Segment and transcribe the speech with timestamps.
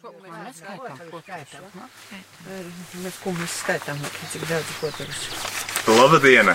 [0.00, 1.64] Mēs skaitām, ko skaitām.
[3.04, 3.98] Mēs, ko mēs skaitām,
[4.32, 5.18] cik daudz ko tur ir.
[5.98, 6.52] Labdien!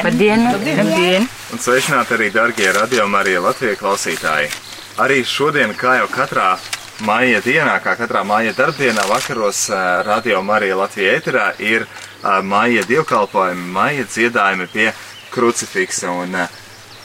[0.00, 0.46] Labdien!
[0.48, 1.28] Labdien!
[1.52, 4.48] Un sveicināti arī darbie radio Marija Latvijas klausītāji.
[5.04, 6.54] Arī šodien, kā jau katrā
[7.04, 12.86] māja dienā, kā katrā māja darbdienā, vakaros eh, radio Marija Latvijas ēterā ir eh, māja
[12.88, 14.88] dievkalpojumi, māja dziedājumi pie
[15.34, 16.16] krucifiksa.
[16.24, 16.60] Un eh,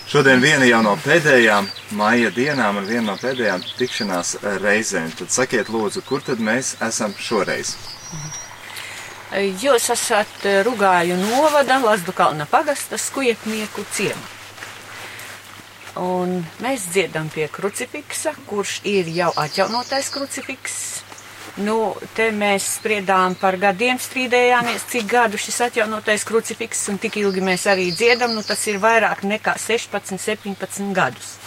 [0.09, 1.67] šodien viena jau no pēdējām
[1.97, 5.11] māja dienām un viena no pēdējām tikšanās reizēm.
[5.19, 7.75] Tad sakiet lūdzu, kur tad mēs esam šoreiz?
[9.35, 14.31] Jūs esat Rugāju novada Lazdu kalna pagasta skujepnieku ciemā.
[15.95, 21.04] Un mēs dziedam pie krucifiksa, kurš ir jau atjaunotais krucifiks.
[21.55, 27.43] Nu, te mēs spriedām par gadiem, strīdējāmies, cik gadu šis atjaunotais krucifiks un tik ilgi
[27.45, 28.33] mēs arī dziedam.
[28.35, 31.37] Nu, tas ir vairāk nekā 16, 17 gadus.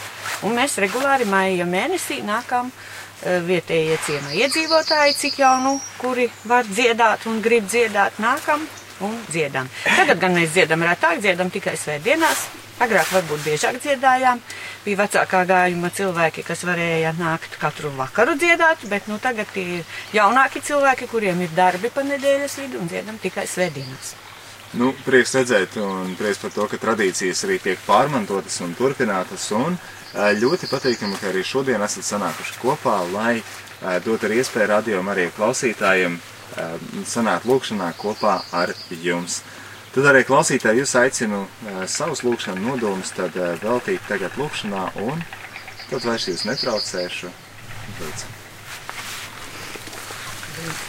[0.48, 6.65] Un mēs regulāri maija mēnesī nākam uh, vietējie ciema iedzīvotāji, cik jau nu, kuri var
[6.65, 8.64] dziedāt un grib dziedāt, nākam
[9.05, 9.69] un dziedam.
[9.84, 12.48] Tagad gan mēs dziedam retāk, dziedam tikai svētdienās.
[12.79, 14.39] Agrāk varbūt biežāk dziedājām.
[14.84, 19.83] Bija vecākā gājuma cilvēki, kas varēja nākt katru vakaru dziedāt, bet nu, tagad ir
[20.15, 24.15] jaunāki cilvēki, kuriem ir darbi pa nedēļas vidu un dziedam tikai svētdienās.
[24.79, 29.51] Nu, prieks redzēt, un prieks par to, ka tradīcijas arī tiek pārmantotas un turpinātas.
[29.57, 29.79] Un
[30.39, 33.41] ļoti patīkami, ka arī šodien esat sanākuši kopā, lai
[34.05, 36.19] dotu arī iespēju radio arī klausītājiem
[37.09, 39.42] sanākt lūkšanā kopā ar jums.
[39.94, 41.44] Tad arī klausītāji jūs aicinu
[41.89, 45.22] savus lūkšanu nodomus tad veltīt tagad lūkšanā un
[45.89, 47.33] tad vairs jūs netraucēšu.
[47.98, 48.34] Lūdzu.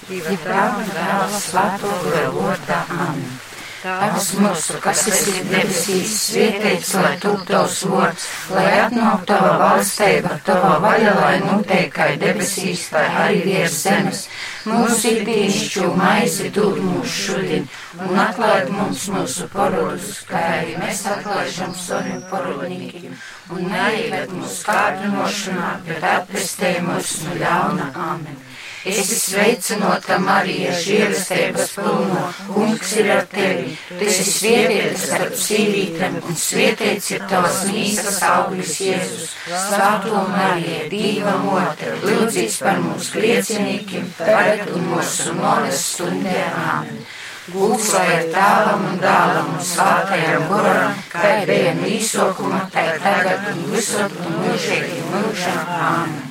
[0.09, 2.81] Dieva tēva, dēla, svēto gara vārdā.
[3.05, 3.48] Amen.
[3.79, 10.73] Tēvs mūsu, kas esi debesīs, svētīts, lai top tavs vārds, lai atnāk tava valstība, tava
[10.83, 14.25] vaļa, lai notiek kā debesīs, tā arī virs zemes.
[14.67, 17.69] Mūsu ikdienišķo maizi dod mums šodien,
[18.03, 23.15] un atlaid mums mūsu parodus, kā arī mēs atlaižam saviem parodnīkiem,
[23.55, 27.91] un neieved mūsu kārdinošanā, bet atpestē mūs no ļauna.
[28.09, 28.48] Amen.
[28.87, 33.73] Es sveicinota Marija, žēlastības pilno, kungs ir ar tevi.
[33.89, 39.33] Tu esi svētīta starp sīvītēm, un svētīts ir tavs mīsas auglis Jēzus.
[39.49, 46.39] Svētā Marija, Dieva mote, lūdzīs par mums griecinīkiem, tagad un mūsu noles stundē.
[46.63, 47.03] Āmen.
[47.49, 53.51] Gūts lai ir tēvam un dēlam un svētajam guram, kā bija no īsokuma, tā tagad
[53.55, 55.63] un visur un mūžīgi mūžam.
[55.83, 56.28] Āmen.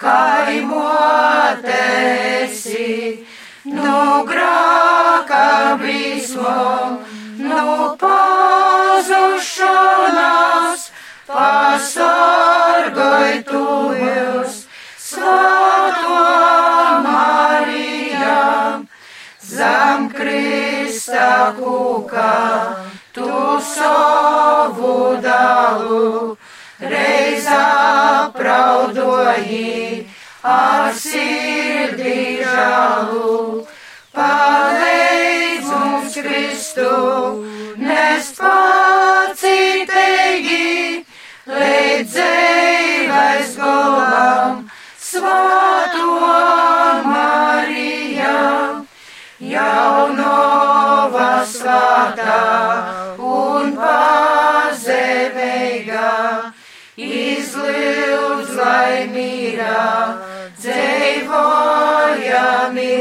[0.01, 3.21] ticīgajiem kaimotesi,
[3.65, 6.99] no grāka bīsmom,
[7.45, 10.91] no pazušanās,
[11.29, 14.67] pasargāj tu jūs,
[15.11, 18.81] Svētā Marija,
[19.43, 22.33] zem Krista kūka,
[23.13, 23.29] tu
[23.75, 26.37] savu dalu
[26.81, 29.90] reiz apraudoji
[30.43, 33.67] ar sirdī žalu.
[34.15, 36.95] Palīdz mums Kristu,
[37.79, 39.87] nes pacitīgi
[41.47, 44.71] līdz dzīves golam,
[45.11, 46.01] Svētā
[47.05, 48.35] Marija,
[49.41, 52.43] jaunova svētā
[53.19, 55.25] un pazemīga,
[56.97, 60.30] izlūdz laimīgā,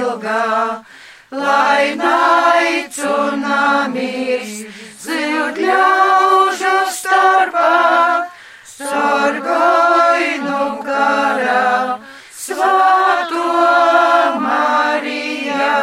[0.10, 0.84] ilgā,
[1.32, 3.06] lai naicunamīs,
[5.04, 7.74] zūd ļaužu starpā,
[8.74, 12.00] sargainu karā,
[12.34, 13.46] svāto
[14.46, 15.74] Marija,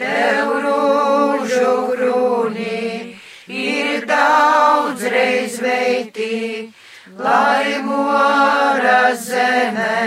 [0.00, 2.80] tev rūžu grūni
[3.48, 6.72] ir daudz reiz veiti,
[7.20, 10.00] lai mora zemē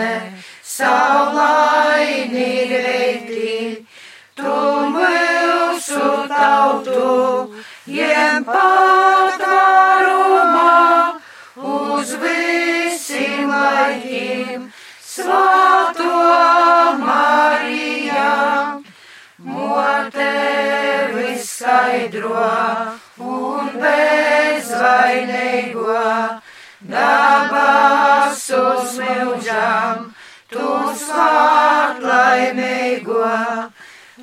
[0.63, 1.73] saulaini
[7.86, 9.20] jem patvārumā
[11.60, 14.72] uz visiem laikiem.
[15.14, 16.14] Svēto
[17.02, 18.84] Mariju,
[19.46, 22.48] motevi skaidro
[23.20, 26.00] un bezvainīgo
[26.88, 30.16] dabas uzmilžam,
[30.50, 33.28] tu svāt laimīgo,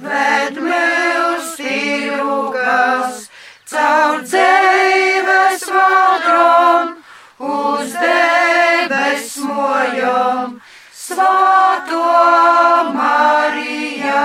[0.00, 3.30] ved milstīrukas,
[3.70, 6.96] caur dzīves vadrom,
[7.38, 10.58] uz debes mojom,
[11.02, 12.00] svāto
[12.96, 14.24] Marija,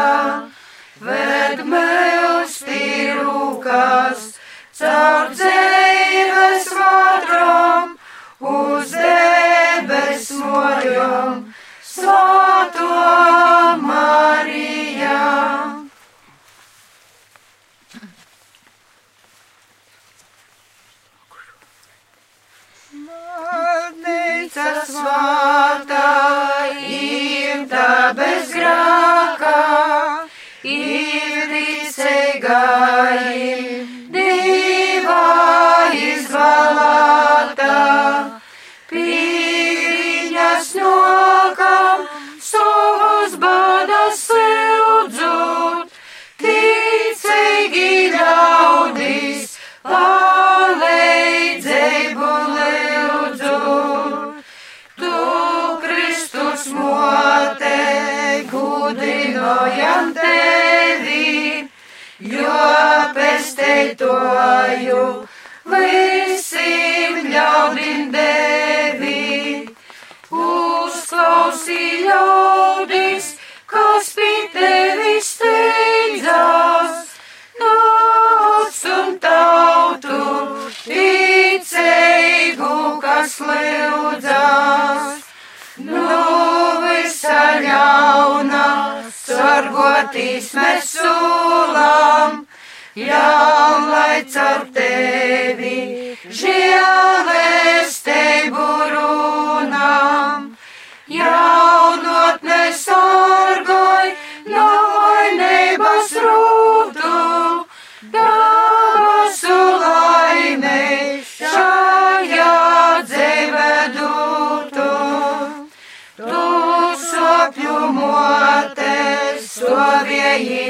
[1.05, 4.25] ved milstīrukas,
[4.79, 7.93] caur dzīves vadrom,
[8.55, 11.45] uz debes mojom,
[11.93, 13.34] svāto Marija.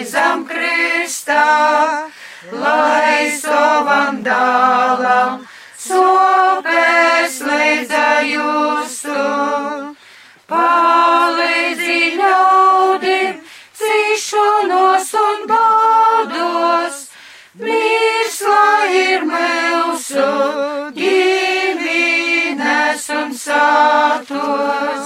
[0.06, 2.10] Zem kristā,
[2.52, 5.48] lai savam dālam
[5.80, 9.24] sopēs līdzējustu.
[10.46, 13.42] Palīdzi ļaudim
[13.80, 16.98] cīšanos un bādos,
[17.58, 20.30] mirsla ir mūsu
[21.00, 22.30] ģimenes
[23.18, 25.06] un sātos.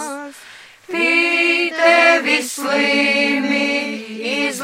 [0.89, 3.48] Pie tevi slimi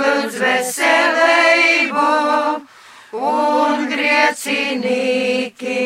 [0.05, 2.01] izlūdz veselību
[3.29, 5.79] un griecinīgi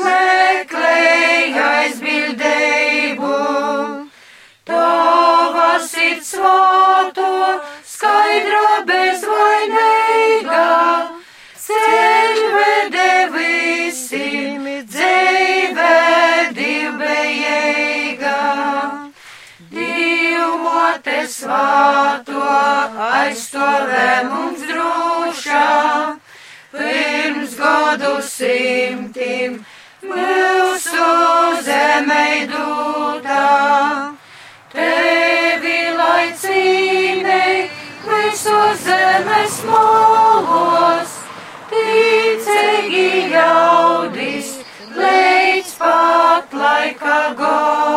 [0.00, 3.34] meklēja aizbildību.
[4.70, 7.28] Tava sirds svāto,
[7.94, 10.66] skaidra bezvainīga,
[21.30, 22.42] svāto
[23.06, 25.66] aizstāvē mums drošā,
[26.74, 29.60] pirms gadu simtim
[30.06, 31.08] mūsu
[31.66, 33.46] zemē dūtā.
[34.74, 37.68] Tevi laicīnei
[38.06, 41.18] visos zemes molos,
[41.74, 44.56] ticīgi ļaudis,
[44.96, 47.89] līdz pat laika golam.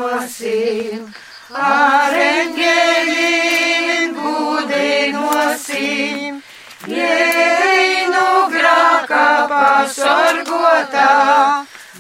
[1.56, 5.62] ar eņģeļiem gudinosim,
[6.92, 11.14] Jēnu grākā pasorgotā,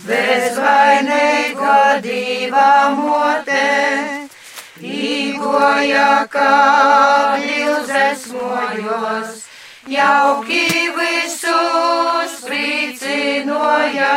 [0.03, 2.65] bezvainīgu godība
[2.97, 3.69] mote,
[4.83, 6.57] īgoja kā
[7.39, 9.47] bilzes mojos,
[9.95, 10.67] jauki
[10.99, 14.11] visus priecinoja,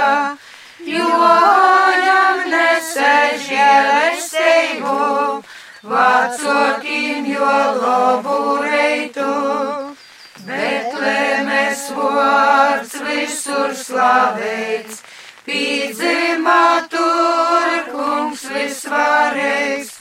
[0.85, 4.97] jo viņam nesežēlestību,
[5.88, 9.30] vācokim jo labu reitu.
[10.47, 15.02] Betlēmes vārds visur slavēts,
[15.47, 19.92] pīdzimā tur kungs visvarēks,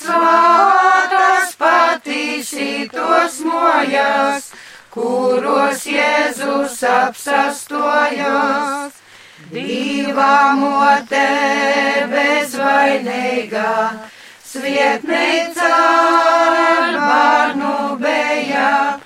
[0.00, 4.44] svātas patīsītos mojas,
[4.90, 8.93] kuros Jēzus apsastojos.
[9.34, 11.26] Diva mote
[12.06, 13.70] bezvainīga,
[14.46, 19.00] svietneica ar bārnu beja,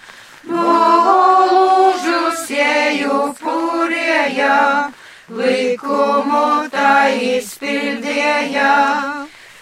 [0.50, 4.58] mūžus ieju purieja,
[5.32, 8.74] likumu tā izpildīja.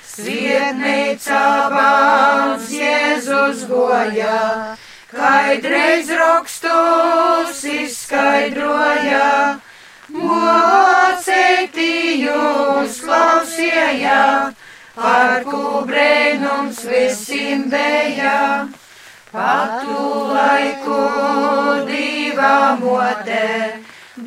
[0.03, 1.45] Svietneica
[1.77, 4.75] bāns Jēzus goja,
[5.15, 9.31] kaidreiz rakstus izskaidroja.
[10.15, 14.53] Mocēti jūs klausījā,
[14.95, 18.69] par kubrēnums visiem bija.
[19.33, 21.01] Patu laiku
[21.91, 23.51] divā motē,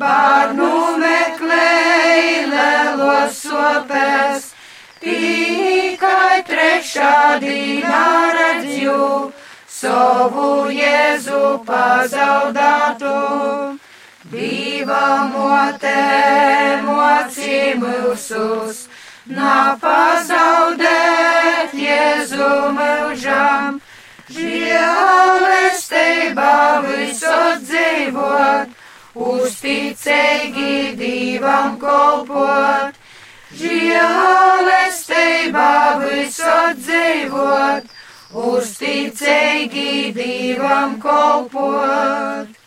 [0.02, 0.70] bārnu
[1.00, 4.52] meklēja lelos sopes,
[5.00, 8.06] tikai trešā dienā
[8.36, 9.32] redzu
[9.80, 13.16] savu Jēzu pazaudātu.
[14.30, 15.90] Diva mote
[16.86, 18.86] moci mūsus,
[19.26, 23.80] napazaudēt Jēzu mūžam,
[24.30, 26.54] žēlestībā
[26.86, 28.70] visot dzīvot,
[29.32, 32.94] uzticīgi divam kolpot,
[33.64, 35.74] žēlestībā
[36.06, 37.82] visot dzīvot,
[38.46, 42.59] uzticīgi divam kolpot.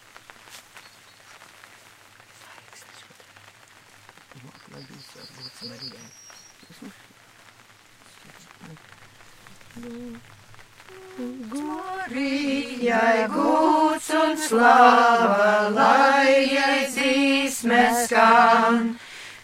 [11.54, 18.80] Marijai gūts un slava, lai jai dzīsmes skan.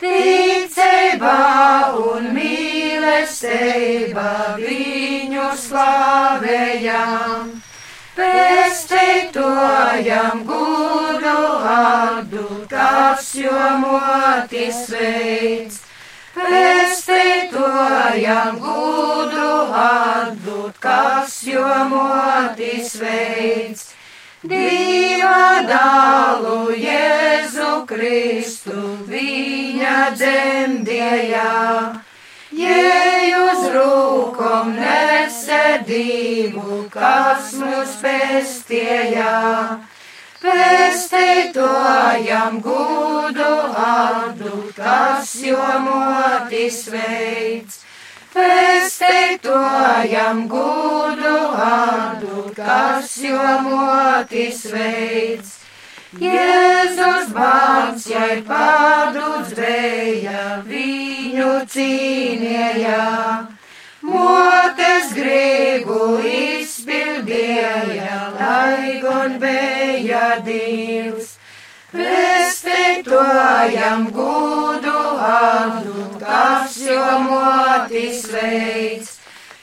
[0.01, 1.35] Ticība
[2.01, 4.27] un mīlestība
[4.61, 7.58] viņu slavējam.
[8.19, 15.77] Pestītojam gudu vārdu, kas jomotis veids.
[16.35, 23.95] Pestītojam gudu vārdu, kas jomotis veids.
[24.43, 31.55] Dieva dalu Jēzu Kristu viņa dzemdējā.
[32.59, 33.08] Jei
[33.69, 39.79] uz rūkom nesedību, kas mūs pestījā.
[40.39, 47.83] Pestītojam gudu vārdu, kas jomotis veids.
[48.33, 55.55] Pestītojam gudu vārdu, kas jomotis veids.
[56.19, 63.58] Jēzus bārns, jai pārdūts bija, viņu cīnījā.
[64.01, 71.33] Motes gribu izpildīja, lai gan bija Dievs.
[71.91, 79.17] Pestītojam gudu vārdu, kas jomotis veids.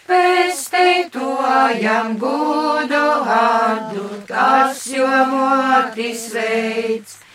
[0.06, 7.25] Pestītojam gudu vārdu, kas jomotis veids.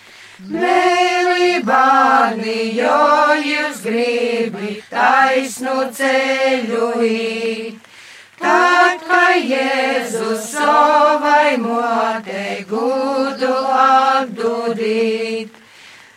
[0.49, 7.77] Mēli bārni, jo jūs gribi taisnu ceļu īt.
[8.41, 15.53] Tad, kad Jēzus savai motei gudu atdodīt,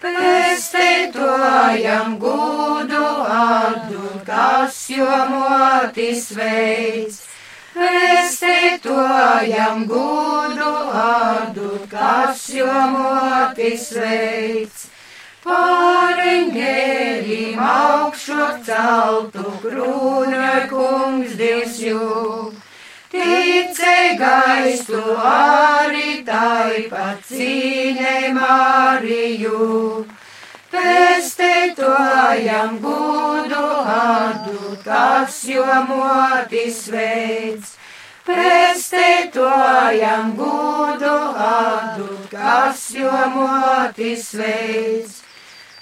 [0.01, 3.05] pestītojam gudu
[3.37, 7.34] atdod, kas jomotis veids.
[7.75, 10.73] Pestītojam gudu
[11.05, 14.85] atdod, kas jomotis veids.
[15.45, 22.05] Pāriņģērim augšu celtu krūņa kungs divs jū.
[23.11, 25.03] Ticei gaistu
[25.35, 29.61] arī taipat cīņai Mariju.
[30.75, 37.77] Pestītojam gudu atdod, kas jomotis veids.
[38.27, 41.15] Pestītojam gudu
[41.47, 45.21] atdod, kas jomotis veids.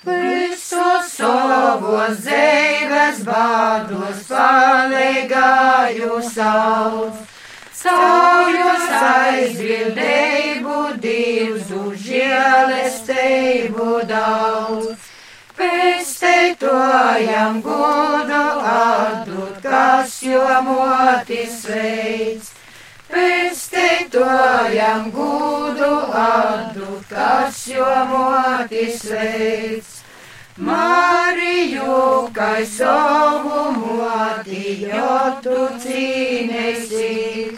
[0.05, 7.32] Visos savos dzīves bādus palīgāju sauc.
[7.83, 15.09] Caujos aizbildību divs uz žēlestību daudz.
[15.59, 22.53] Pesteitojam godu atdot, kas jomoti sveic.
[23.11, 25.91] Pesteitojam godu
[26.23, 29.91] atdot, kas jomoti sveic.
[30.57, 37.57] Mariju, kai savu moti, jo tu cīnēsi,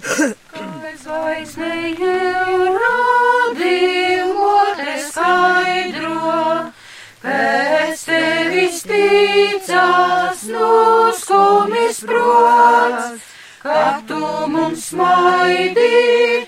[8.87, 13.21] ticās noskumis prots,
[13.63, 15.91] kad tu mums maidi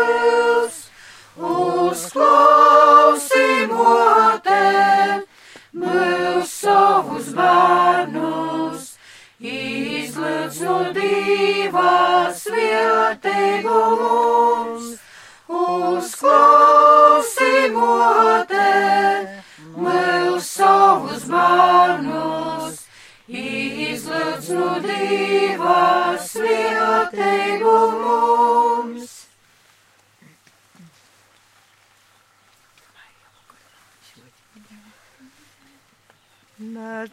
[27.13, 29.15] vietību mums.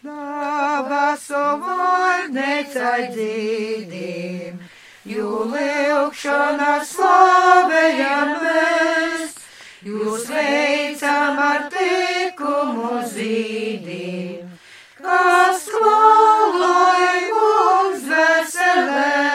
[0.06, 4.58] Nāvasu vārnecai dzīvīm,
[5.06, 9.38] jū lūkšana slavējam mēs,
[9.86, 14.50] jūs veicam ar tikumu zīdīm,
[14.98, 19.35] kas klālai mums veselēs.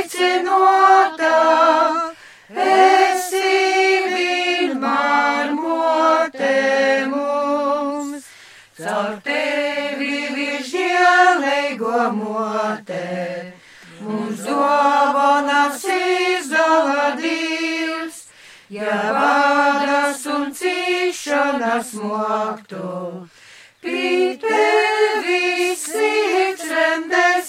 [0.00, 1.34] Esi sveicinota,
[2.48, 3.50] esi
[4.14, 8.24] vienmēr mote mums.
[8.80, 13.52] Caur tevi vižģēlēgo mote,
[14.00, 18.24] mums dāvanas izdala Dievs,
[18.70, 23.28] ja vādas un cīšanas moktu.
[23.80, 25.86] Pie tevis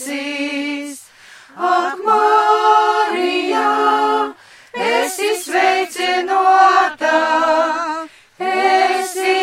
[0.01, 1.00] debesīs.
[1.57, 3.69] Ak, Marija,
[4.73, 7.17] esi sveicinota,
[8.39, 9.35] esi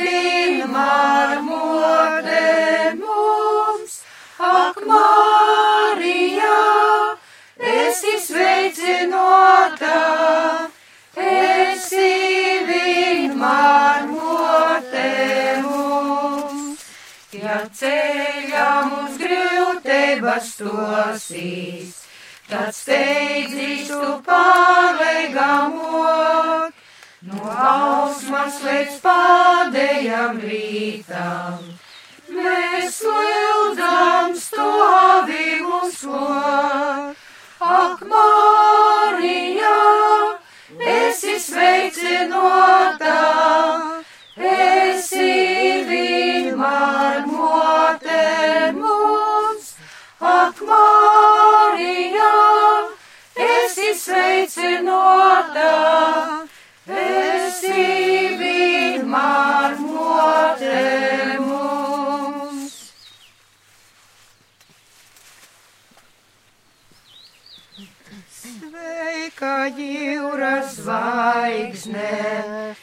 [0.00, 4.02] vienmēr mote mums.
[4.38, 6.60] Ak, Marija,
[7.56, 9.96] esi sveicinota,
[11.16, 12.12] esi
[12.68, 15.08] vienmēr mote
[15.64, 16.84] mums.
[17.32, 18.95] Ja ceļā
[20.20, 20.26] mums
[20.56, 22.06] grūtības tosīs,
[22.48, 26.72] tad steidzīs tu pārlegamot,
[27.22, 31.58] no ausmas līdz pādējam rītam.
[32.28, 37.16] Mēs lūdzam stāvi mums lot,
[37.60, 40.38] ak, Marija,
[40.80, 43.22] esi sveicinota,
[44.36, 47.35] esi vienmēr mote
[54.06, 55.70] esi sveicinota,
[56.86, 62.76] esi vienmēr mote mums.
[68.30, 72.14] Sveika jūras zvaigzne,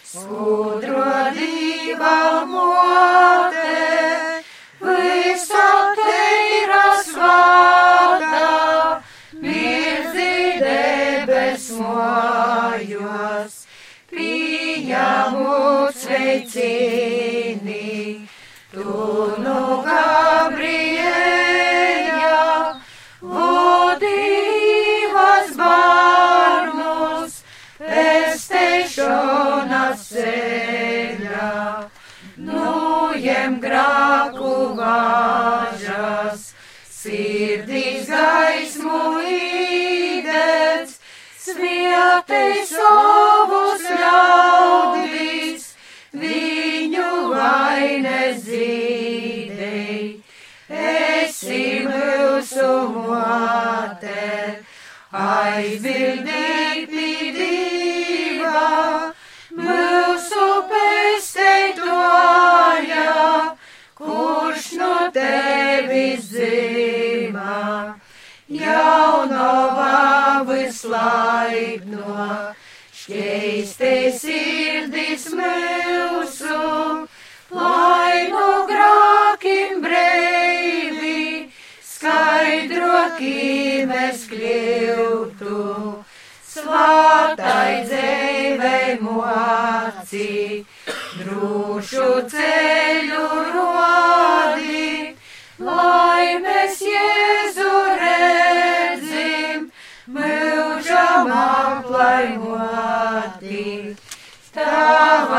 [0.03, 1.07] skudro
[1.39, 2.43] diva
[15.23, 17.79] pieņemot sveicini,
[18.73, 18.83] tu
[19.39, 21.13] no Gabriela,
[23.21, 23.95] vodīvas
[25.59, 27.33] bārnus,
[27.79, 28.89] pestēšanas
[30.09, 31.55] ceļā,
[32.37, 36.53] nujem grāku vāžas,
[36.89, 39.01] sirdīs gaismu
[39.37, 40.87] īdēc,
[41.47, 45.12] svietei savus ļaudīs,
[47.43, 50.21] vainas zīdei.
[50.69, 54.29] Esi mūsu mote,
[55.23, 58.63] aizbildīt pīdīvā,
[59.59, 61.99] mūsu pesteitoja,
[63.99, 67.59] kurš no tevis zīmā,
[68.63, 69.99] jaunavā
[70.49, 72.19] vislaipno,
[73.03, 76.57] šķeistē sirdis mūsu,
[77.53, 81.49] lai no grākim breivi,
[81.93, 85.59] skaidroki mēs kļūtu,
[86.53, 90.63] svātai dzēvei moci,
[91.19, 93.72] drūšu ceļu rodi,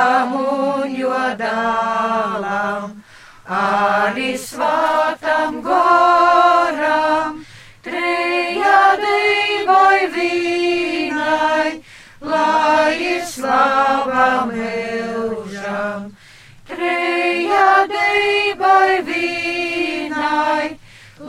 [0.04, 2.90] tavam un jodālam,
[3.48, 7.40] arī svātam goram,
[7.86, 11.70] trejādei vai vīnai,
[12.20, 16.12] lai ir slava mūžam.
[16.68, 20.66] Trejādei vai vīnai,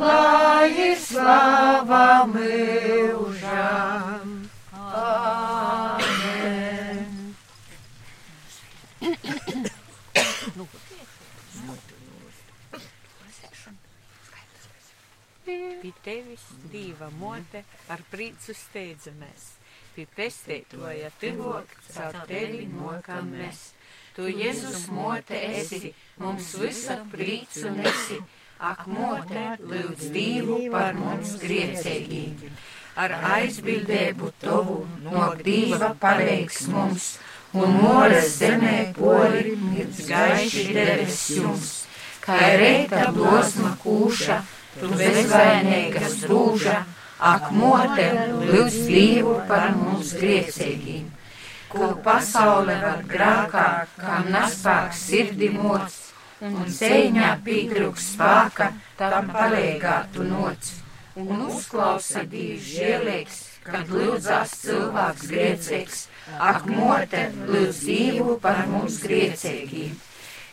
[0.04, 4.26] lai ir slava mūžam.
[4.96, 6.06] Amen.
[15.86, 16.44] Pie tevis
[16.74, 17.60] diva mote
[17.94, 19.44] ar prīcu steidzamies.
[19.94, 23.60] Pie pestētoja tuvok caur tevi mokam mēs.
[24.16, 25.92] Tu Jēzus mote esi,
[26.24, 28.18] mums visa prīcu nesi.
[28.72, 32.58] Ak, mote, lūdz Dievu par mums griecēgiem.
[33.06, 37.14] Ar aizbildēbu tavu no Dieva pareiks mums,
[37.54, 41.72] un moras zemē poli mirds gaiši debes jums.
[42.26, 44.42] Kā reita blosma kūša,
[44.80, 46.80] tu bezvainīgas brūža,
[47.34, 48.08] ak, mote,
[48.50, 51.12] lūdz Dievu par mums griecēgiem.
[51.72, 53.68] Ko pasaule var grākā,
[54.00, 56.00] kam naspāks sirdi mots,
[56.44, 60.72] un cēņā pītrūks spāka, tam palīgā tu noc.
[61.16, 66.02] Un uzklausa Dievs žēlīgs, kad lūdzās cilvēks griecīgs,
[66.52, 69.96] ak, mote, lūdz Dievu par mums griecīgiem.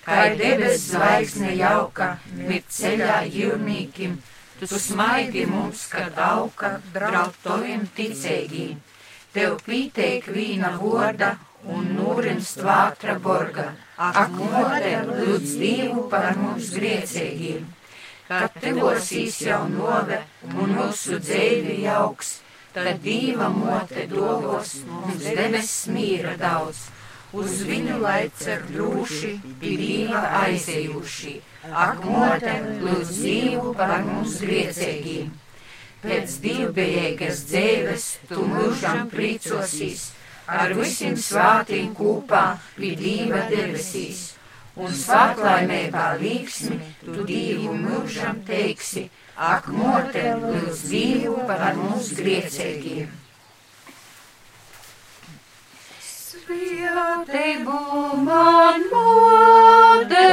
[0.02, 4.16] Kā debes zvaigzne jauka, mirt ceļā jūrnīkim,
[4.58, 8.80] tu smaidi mums, kad auka, draud toviem ticīgiem.
[9.32, 11.36] Tev pīteik vīna voda
[11.70, 17.70] un nūrimst vātra borga, ak, mote, lūdz Dievu par mums griecīgiem.
[18.32, 20.18] kad tevosīs jau nove
[20.56, 22.30] un mūsu dzēvi jauks,
[22.72, 26.86] tad dīva mote dovos mums debesis mīra daudz.
[27.32, 31.30] Uz viņu laicer drūši, bija aizējuši,
[31.84, 35.30] ak mote, lūdz dzīvu par mums griecēgiem.
[36.02, 40.10] Pēc divbējīgas dzēves tu mūžam priecosīs,
[40.58, 42.44] ar visiem svātīm kopā
[42.76, 44.22] pie dīva debesīs
[44.76, 53.21] un svētlaimībā līksmi tu Dievu mūžam teiksi, ak, mote, lūdz Dievu par mums griecēgiem.
[56.52, 57.76] Svētību
[58.26, 60.24] man mode,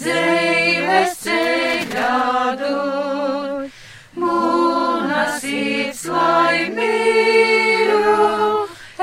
[0.00, 2.70] dzīves ceļādu,
[4.22, 8.00] mūnas sirds laimīru,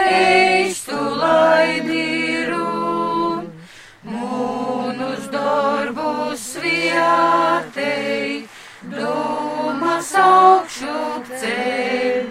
[0.07, 2.65] eistu laimīru
[5.37, 8.47] darbus vietei,
[8.97, 10.97] domas augšu
[11.29, 12.25] ceļ,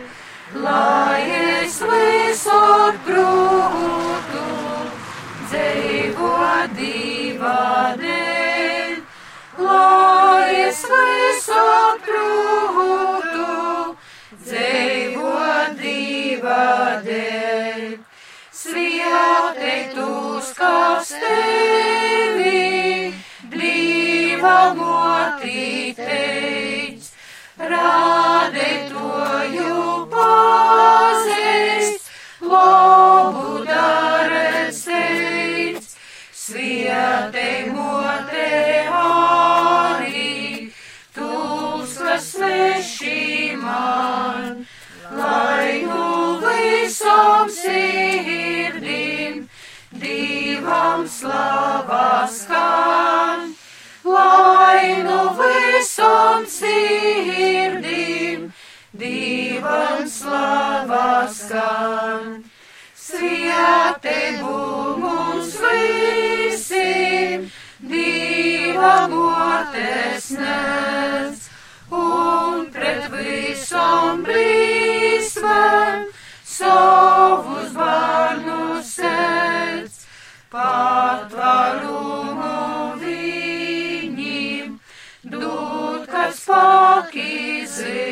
[1.97, 4.45] visur prūtu,
[5.49, 6.33] dzīvo
[6.77, 7.65] divā
[8.03, 8.97] dēļ,
[9.67, 13.51] lai es visur prūtu,
[14.45, 15.35] dzīvo
[15.83, 16.71] divā
[17.09, 17.89] dēļ.
[18.57, 20.11] Svietei tu
[20.51, 21.87] skapstēvi,
[24.47, 27.09] pamoti teic,
[27.73, 29.11] rādē to
[29.57, 29.81] jū
[30.13, 31.46] pazēst,
[32.51, 35.83] labu darēs teic,
[36.43, 38.49] svietē mote
[39.01, 40.73] arī,
[41.17, 44.65] tūskas sveši man,
[45.21, 49.47] lai nu visam sirdim,
[50.07, 53.57] divam slavas skan
[54.07, 58.41] lai nu visam sirdim
[58.99, 62.45] divam slavas skan.
[64.41, 67.47] Būs mums visiem,
[67.81, 71.47] diva motes nes,
[71.91, 76.09] un pret visam blīsmēm
[76.57, 80.03] savus bērnus sēdz,
[80.53, 82.07] patvarumu
[87.17, 88.06] spēki zild,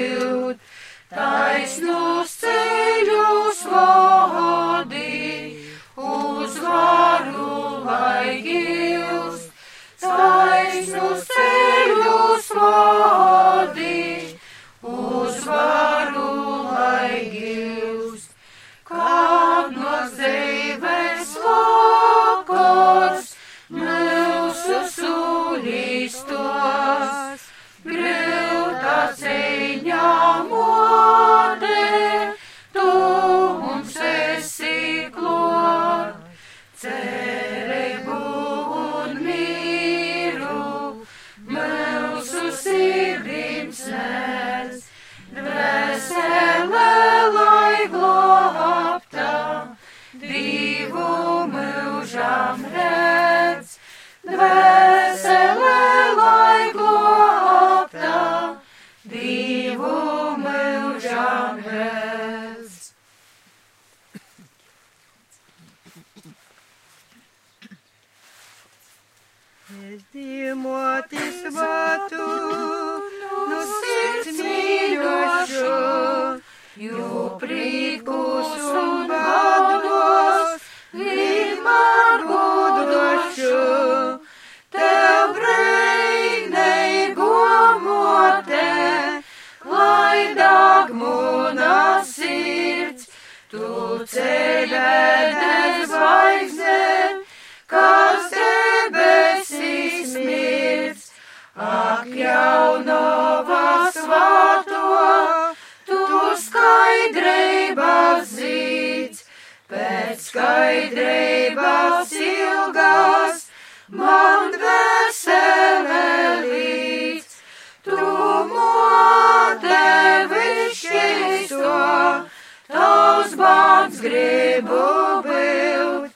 [124.04, 124.80] gribu
[125.24, 126.10] būt,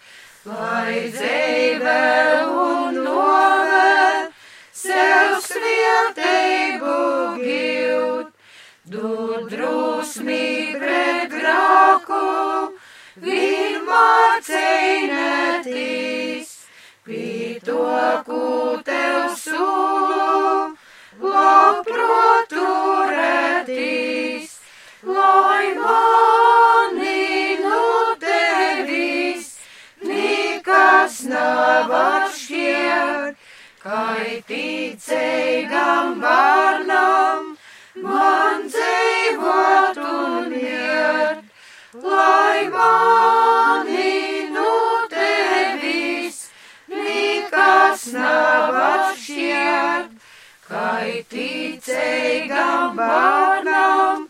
[0.49, 2.01] lai dzīve
[2.63, 3.93] un nove
[4.83, 6.99] sev svieteibu
[7.41, 8.29] gilt.
[8.89, 9.09] Tu
[9.53, 10.49] drusmī
[10.81, 12.23] pret grāku,
[13.25, 16.49] vienmēr cīnētīs,
[17.09, 17.85] pie to,
[18.29, 18.45] ko
[18.89, 19.99] tev sūlu
[21.89, 24.18] proturētīs,
[31.39, 33.37] atšķirt,
[33.83, 37.57] kai ticīgam bērnam
[38.03, 41.45] man dzīvot un iet,
[42.05, 44.75] lai mani no
[45.13, 46.41] tevis
[46.93, 50.15] nekas nav atšķirt,
[50.69, 54.29] kai ticīgam bērnam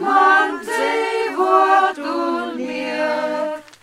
[0.00, 3.74] man dzīvot un iet.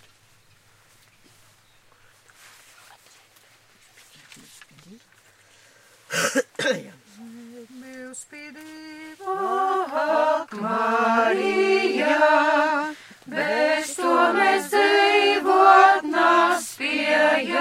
[6.62, 8.21] Ak,
[10.62, 12.28] Marija,
[13.28, 17.60] bez to mēs dzīvot nespējam,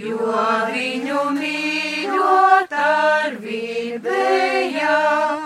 [0.00, 0.34] jo
[0.72, 5.38] viņu mīļot ar vībējam.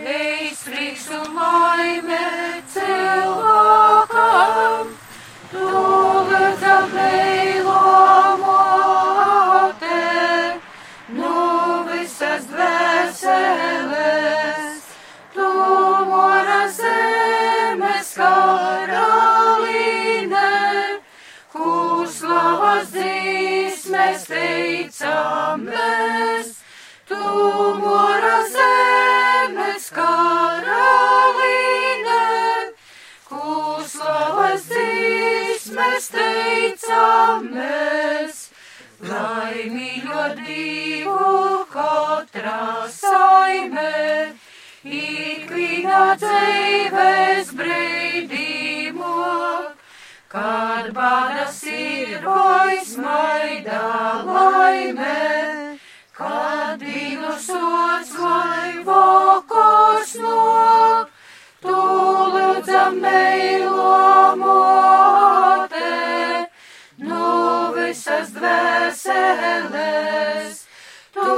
[0.00, 2.24] Eis prieks un laime
[2.72, 3.91] cilvēkam,
[24.32, 26.48] dzīsmes teicamies,
[27.08, 27.16] tu
[27.80, 30.72] mora zemes karaline,
[33.28, 37.56] Kūslavas dzīsmes teicamies,
[39.00, 44.32] lai mīļo divu katrā saimē,
[44.84, 48.41] ikvienā dzīves brīdīmok.
[50.32, 53.80] Kad bādas ir vaismaidā
[54.24, 55.76] laime,
[56.16, 61.12] kad dīnu sots vai vakars nok,
[61.60, 61.76] tu
[62.32, 65.92] lūdza meilo mote,
[67.04, 67.28] nu
[67.76, 69.04] visas dvēseles,
[71.12, 71.28] tu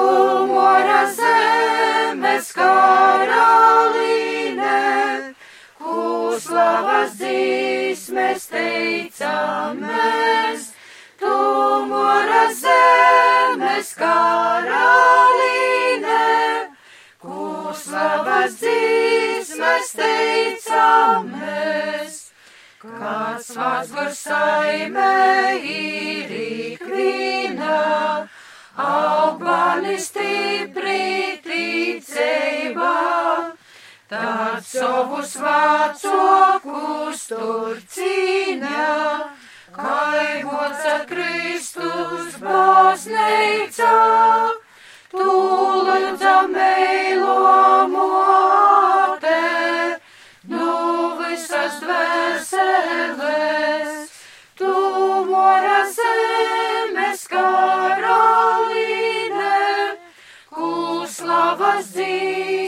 [0.55, 4.14] mora zemes karaline,
[6.35, 10.65] Kūslavas dzīsmes teicamies,
[11.21, 11.35] tu
[11.87, 14.97] mora zemes karaline,
[17.23, 22.19] Kūslavas dzīsmes teicamies,
[22.83, 26.35] kāds vārds var saimē ir
[26.75, 27.79] ikviena,
[28.91, 33.54] augani stipri ticībā.
[34.15, 38.91] Tad savus vācokus tur cīņā,
[39.75, 43.97] kai goca Kristus baznīcā,
[45.15, 45.27] tu
[45.89, 47.41] lūdza meilo
[47.97, 49.43] mote,
[50.55, 50.71] nu
[51.25, 53.19] visas dvēseles,
[54.63, 54.75] tu
[55.33, 58.55] mora zemes karaline,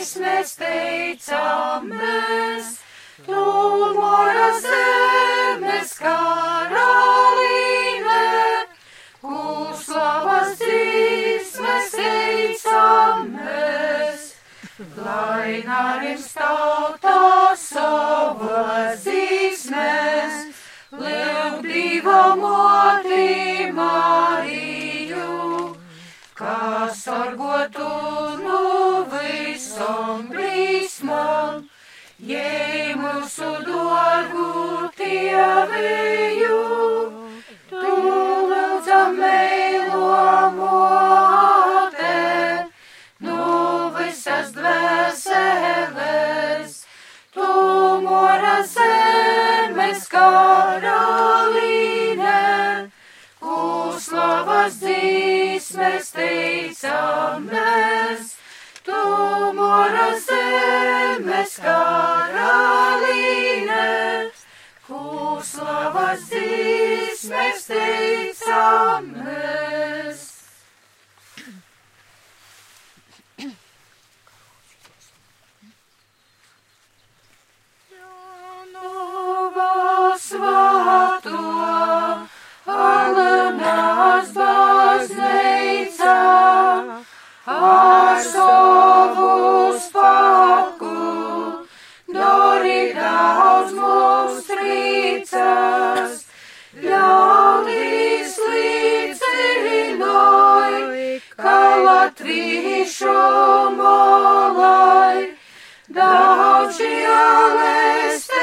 [0.06, 2.66] Kūslavas dzīsmes teicamies,
[3.26, 3.40] tu
[3.96, 7.40] mora zemes karaline,
[9.18, 13.18] Kūslavas dzīsmes teicamies,
[14.94, 20.54] lai narims tautā savas dzīsmes,
[21.02, 25.34] liek diva moti Mariju
[26.36, 27.90] kas sargotu
[28.46, 28.65] no
[30.30, 31.68] brīsmam,
[32.18, 36.60] jei mūsu dārgu tieviju,
[37.70, 37.92] tu
[38.50, 42.22] lūdza meilo mote,
[43.28, 43.46] no
[43.98, 45.50] visas dvēseles,
[47.36, 47.50] tu
[48.06, 51.66] mora zemes karaline,
[53.46, 56.76] Kūslavas dzīsmes teicamies,
[60.56, 62.30] zemes karaline,
[64.86, 68.60] Kūslavas dzīsmes teicamies.
[78.76, 79.72] Jaunava
[80.22, 81.42] svēto,
[82.76, 86.16] Alenas baznīca,
[87.46, 87.85] ar savu
[102.26, 103.22] Krīšo
[103.78, 105.18] malai,
[105.98, 108.40] daudz jālēstību,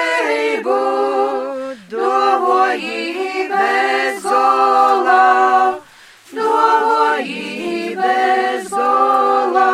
[1.91, 5.25] dovoji bez gola,
[6.31, 9.67] dovoji bez gola.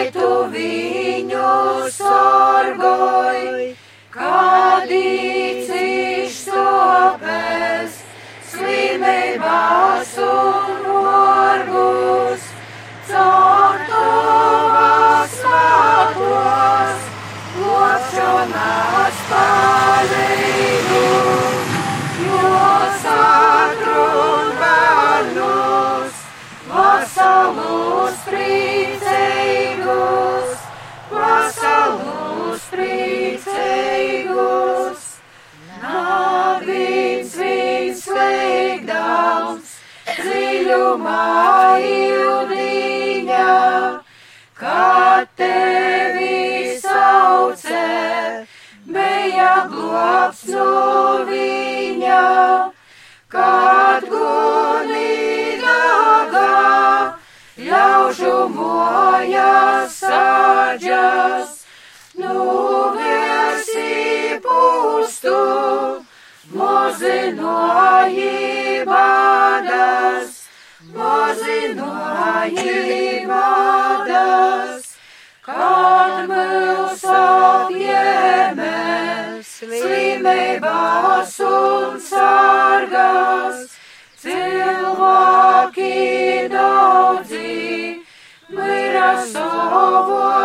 [0.00, 1.48] lai tu viņu
[1.92, 3.40] sorgoj,
[4.14, 7.98] kad īciš sopes,
[8.52, 12.46] slimībās un morgus,
[13.10, 17.04] caur tuvas matos,
[17.60, 21.04] lopšanās palīgu,
[22.24, 22.64] jo
[23.04, 26.26] sakrun bērnus,
[26.72, 28.19] vasalus
[40.70, 43.54] dziļumā ildiņā,
[44.54, 48.46] kad tevi saucē,
[48.86, 52.22] bija globs no viņa,
[53.34, 54.94] kad gunīgāgā
[57.66, 61.50] ļaužu mojas sāģas,
[62.22, 62.36] nu
[62.94, 65.34] vērsi pustu,
[66.54, 68.30] mozinoji
[68.86, 70.39] badas,
[71.20, 74.86] mozinoji badas,
[75.44, 83.76] kad mūs apjēmēs slimībās un sargas,
[84.24, 85.92] cilvēki
[86.56, 87.54] daudzi,
[88.56, 90.39] mira savos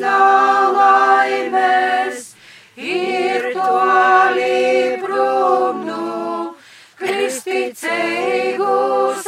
[0.00, 2.34] dās nalaimēs,
[2.76, 6.54] ir toli prom no
[6.98, 9.27] kristīcīgu saimēs,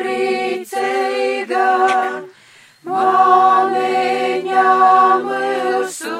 [0.00, 1.66] priecīga.
[2.80, 4.68] Māmiņa
[5.24, 6.18] mūsu,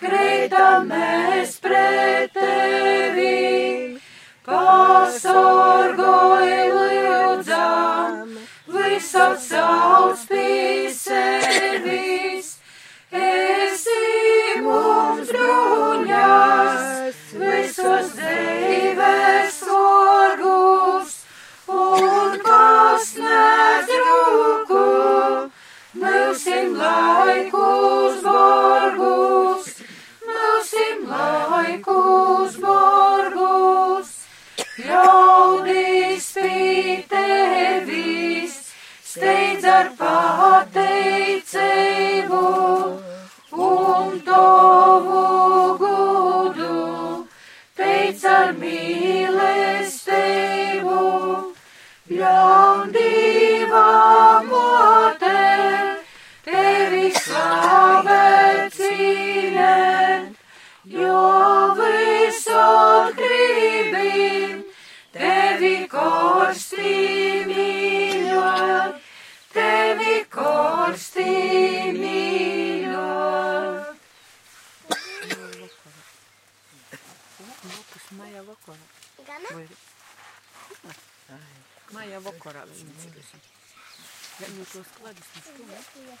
[0.00, 4.00] krītamies pret tevi,
[4.46, 5.68] pasorgoj
[6.76, 8.32] lūdzam,
[8.72, 12.48] visot sauc pie sevis,
[13.12, 14.00] esi
[14.64, 16.82] mums bruņas,
[17.44, 19.39] visos dzīves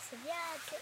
[0.00, 0.80] Tas ir jāatcer.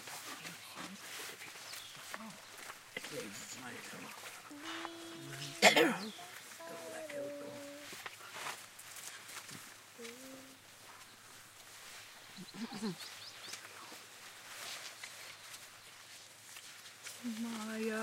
[17.39, 18.03] Maijā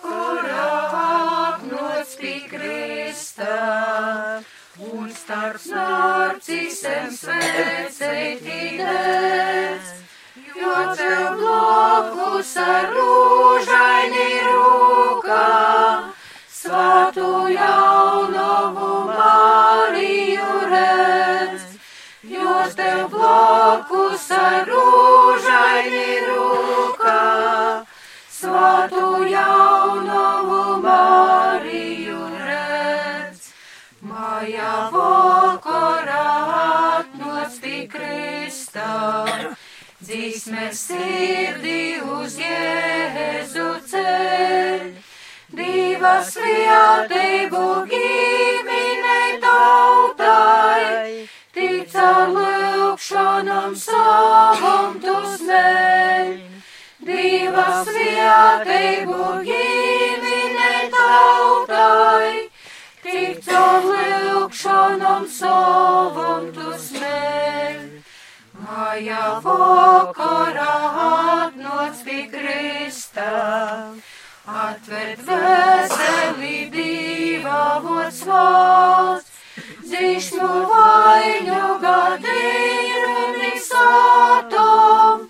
[0.00, 0.66] Kurā
[0.98, 3.56] apnots pie Krista,
[4.78, 9.93] un starp snārcisem svecētīdēs,
[11.38, 15.44] blokus ar rūžaini rūkā,
[16.50, 21.64] svātu jaunovu Mariju redz,
[22.34, 27.20] jo tev blokus ar rūžaini rūkā,
[28.38, 33.52] svātu jaunovu Mariju redz.
[34.02, 36.26] Mājā vakarā
[36.64, 37.86] atnoc pie
[40.04, 44.92] Krista, dzīsme sirdī uz Jēzu ceļ.
[45.54, 56.36] Diva svētību ģimenei tautai, tic ar lūkšanam savam tu smeļ.
[57.00, 62.50] Diva svētību ģimenei tautai,
[63.00, 67.93] tic ar lūkšanam savam tu smeļ.
[68.64, 73.26] Mājā vakarā atnoc pie Krista,
[74.48, 79.36] atver veseli diva vots valsts,
[79.84, 85.28] dzīšmu vaļņu gadījumu visātom,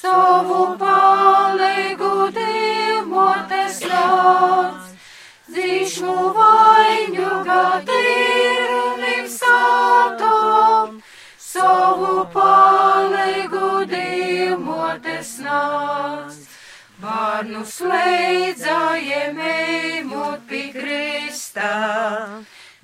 [0.00, 4.92] savu palīgu diemotes nāc.
[5.54, 7.91] Dzīšmu vaļņu gadījumu
[17.42, 21.70] Bārnu slēdzājiem ejot pie Krista,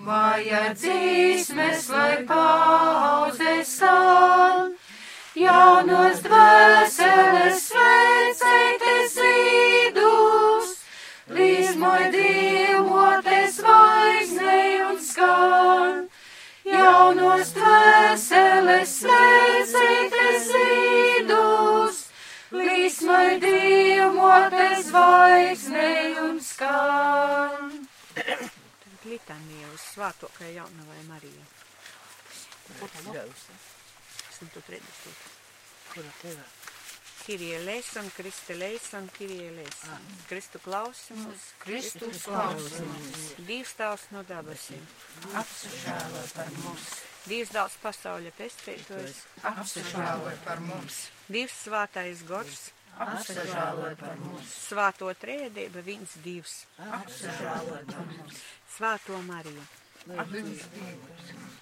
[0.02, 4.74] māja dzīsmes, lai paudzes sān,
[5.38, 10.74] jaunos dvēseles sveicēties zīdus,
[11.38, 16.06] līzmoj diemotes vaiznei un skan,
[16.66, 20.97] jaunos dvēseles sveicēties zīdus,
[23.08, 27.88] līsmai diemotes zvaigznei un skan.
[29.08, 31.46] Litanija uz svātokajai jaunavai Marijai.
[34.38, 34.82] 130.
[35.94, 36.36] Kura tev?
[37.24, 40.04] Kirie Leison, Kriste Leison, Kirie Leison.
[40.28, 44.84] Kristu klausimus, Kristus klausimies, Dievs tavs no dabasīm.
[45.36, 46.88] apsažālo par mums,
[47.28, 52.70] Dievs daudz pasauļa pestētojs, apsažālo par mums, Dievs svātais gors,
[53.06, 58.42] apsažālo par mums, svāto trēdība viens Dievs, apsažālo par mums,
[58.76, 59.64] svāto Mariju,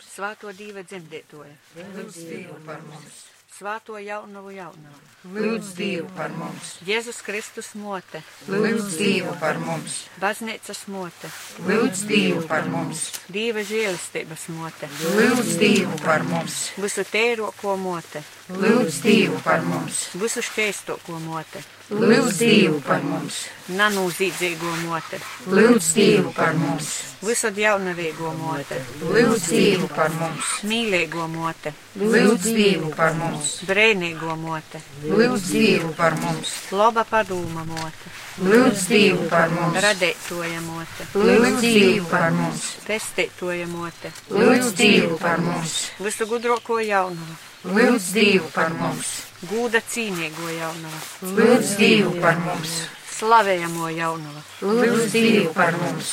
[0.07, 1.57] svāto Dieva dzemdētoja,
[1.97, 3.25] lūdz Dievu par mums,
[3.57, 5.01] svāto jaunavu jaunavu,
[5.35, 8.21] lūdz Dievu par mums, Jēzus Kristus mote,
[8.53, 11.31] lūdz Dievu par mums, baznīcas mote,
[11.65, 19.01] lūdz Dievu par mums, Dieva žēlistības mote, lūdz Dievu par mums, visu tēroko mote, lūdz
[19.03, 23.41] Dievu par mums, visu šķēstoko mote, lūdz Dievu par mums,
[23.75, 25.19] nanūzīdzīgo mote,
[25.51, 26.91] lūdz Dievu par mums,
[27.27, 34.83] visu jaunavīgo mote, lūdz Dievu par mums, mīlīgo mote, lūdz Dievu par mums, brēnīgo mote,
[35.03, 38.15] lūdz Dievu par mums, laba padūma mote,
[38.47, 45.43] lūdz Dievu par mums, radētoja mote, lūdz Dievu par mums, pestētoja mote, lūdz Dievu par
[45.43, 49.09] mums, visu gudroko jaunavu, lūdz Dievu par mums,
[49.51, 52.75] gūda cīnīgo jaunavu, lūdz Dievu par mums,
[53.17, 56.13] slavējamo jaunavu, lūdz Dievu par mums,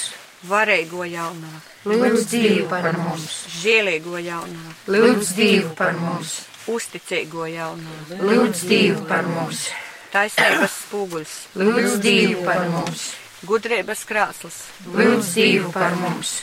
[0.50, 3.28] varīgo jaunavu, lūdz Dievu par mums,
[3.62, 6.40] žēlīgo jaunavu, lūdz Dievu par mums,
[6.74, 9.68] uzticīgo jaunavu, lūdz Dievu par mums,
[10.16, 13.12] taisnības spūguļs, lūdz Dievu par mums,
[13.46, 16.40] gudrības krāsls, lūdz Dievu par mums,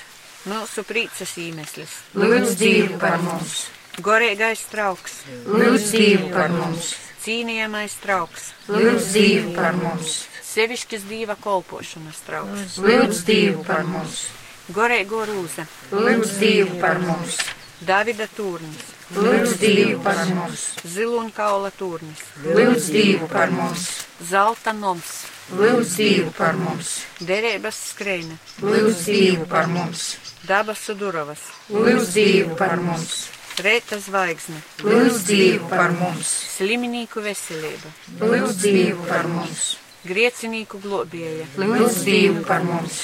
[0.46, 3.66] mūsu prīces īmeslis, lūdz Dievu par mums,
[3.98, 6.92] gorīgais trauks, lūdz Dievu par mums,
[7.24, 14.28] cīnījamais trauks, lūdz Dievu par mums, sevišķis dīva kolpošanas trauks, lūdz Dievu par mums,
[14.74, 17.40] gorīgo rūza, lūdz Dievu par mums,
[17.80, 18.80] Davida turnis,
[19.16, 23.86] lūdz Dievu par mums, ziloņkaula turnis, lūdz Dievu par mums,
[24.28, 25.14] zelta noms,
[25.56, 30.14] lūdz Dievu par mums, derības skrēne, lūdz Dievu par mums,
[30.44, 38.60] dabas sudurovas, lūdz Dievu par mums, rēta zvaigzne, lūdz Dievu par mums, slimnīku veselība, lūdz
[38.62, 39.64] Dievu par mums,
[40.06, 43.00] griecinīku globēja, lūdz Dievu par mums,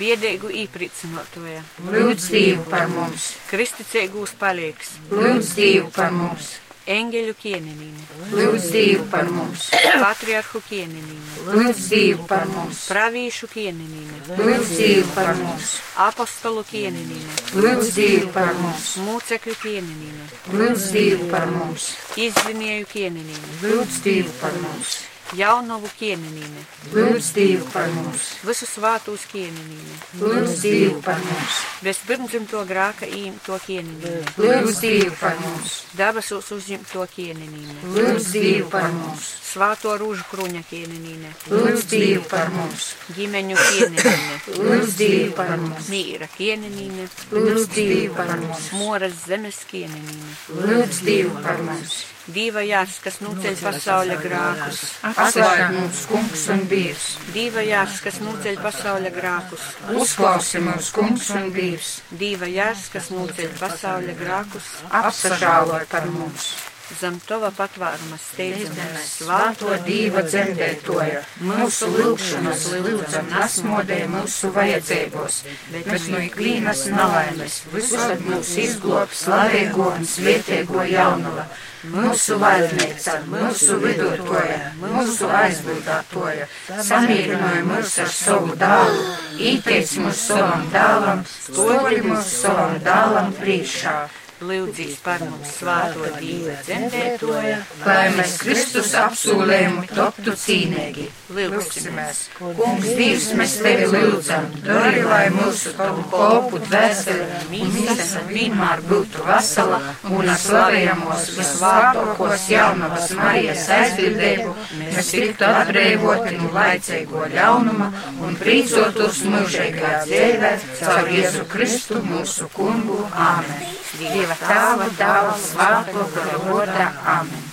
[0.00, 6.54] biedēgu īpricinotoja, lūdz Dievu par mums, kristicīgūs palīgs, lūdz Dievu par mums,
[6.90, 9.68] eņģeļu kienenīne, lūdz Dievu par mums,
[10.04, 15.76] patriarhu kienenīne, lūdz Dievu par mums, pravīšu kienenīne, lūdz Dievu par mums,
[16.06, 20.26] apostolu kienenīne, lūdz Dievu par mums, mūcekļu kienenīne,
[20.56, 21.92] lūdz Dievu par mums,
[22.28, 24.98] izzinēju kienenīne, lūdz Dievu par mums,
[25.36, 26.64] jaunovu kienenīne,
[26.94, 34.24] lūdz Dievu par mums, visu svātūs kienenīne, lūdz Dievu par mums, bezpirmdzimto grāka īmto kienenīne,
[34.40, 41.32] lūdz Dievu par mums, dabasos uzņemto kienenīne, lūdz Dievu par mums, svāto rūžu kruņa kienenīne,
[41.50, 48.34] lūdz Dievu par mums, ģimeņu kienenīne, lūdz Dievu par mums, mīra kienenīne, lūdz Dievu par
[48.38, 52.00] mums, moras zemes kienenīne, lūdz Dievu par mums,
[52.34, 58.58] Dīva jārs, kas nuceļ pasaules grākus, atklāj mums kungs un birs, Dīva jārs, kas nuceļ
[58.64, 59.68] pasaules grākus,
[59.98, 66.52] uzklausi mums kungs un birs, Dīva jārs, kas nuceļ pasaules grākus, apsažāloj par mums.
[66.98, 75.40] Zem tova patvāruma steidzamies Svāto Dieva dzemdētoja, mūsu lūgšanas lūdzam nesmodē mūsu vajadzībos,
[75.74, 77.60] bet no ikvienas nelaimes.
[77.74, 81.46] Visad mūs izglob slavīgo un svietēgo jaunuva,
[81.94, 86.48] mūsu valdnīca, mūsu vidutoja, mūsu aizbildātoja,
[86.90, 89.04] samierināja mūs ar savu dālu,
[89.52, 94.00] īteic mūs savam dālam, stodi mūs savam dālam priekšā.
[94.40, 101.04] Lūdzīs par mums svāto Dīva dzemdētoja, lai mēs Kristus apsūlējumu toptu cīnīgi.
[101.36, 102.22] lūgsimies.
[102.38, 109.82] Kungs, Dievs, mēs tevi lūdzam, dari, lai mūsu tavu kopu dvēseli mīsesa vienmēr būtu vesela
[110.08, 117.90] un slavējamos visvārtākos jaunavas Marijas aizbildību mēs tiktu atbrīvoti no laicīgo ļaunuma
[118.24, 123.04] un prīcotos mūžīgajā dzīvē caur Jēzu Kristu mūsu kungu.
[123.10, 123.68] Āmen.
[124.00, 126.88] Dieva tēva, dāva, svāto, gara godā.
[127.18, 127.46] Āmen.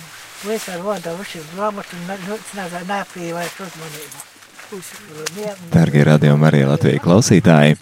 [0.44, 0.78] Visā
[1.52, 4.26] grāmatu un nezināja neapīvēt uzmanību.
[5.72, 7.78] Dārgie radio Marija Latvija klausītāji,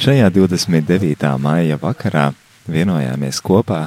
[0.00, 1.34] šajā 29.
[1.38, 2.30] maija vakarā
[2.66, 3.82] vienojāmies kopā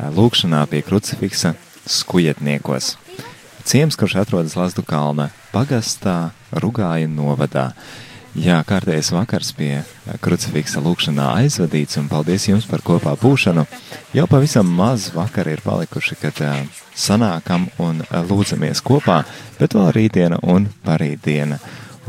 [0.00, 1.54] lūkšanā pie krucifiksa
[1.86, 2.96] skujetniekos.
[3.68, 7.70] Ciems, kurš atrodas Lazdu kalna pagastā, Rugāja novadā.
[8.32, 9.82] Jā, kārtējs vakars pie
[10.24, 13.66] krucifiksa lūkšanā aizvadīts, un paldies jums par kopā būšanu.
[14.16, 19.20] Jau pavisam maz vakari ir palikuši, kad uh, sanākam un uh, lūdzamies kopā,
[19.60, 21.60] bet vēl rītdiena un parītdiena.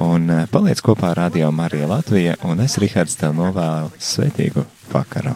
[0.03, 4.63] Un paliec kopā ar Radio Marija Latvija, un es, Rihards, tev novēlu svētīgu
[4.95, 5.35] vakaru.